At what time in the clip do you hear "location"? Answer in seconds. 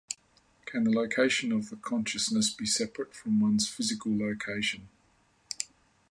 0.91-1.51, 4.17-4.89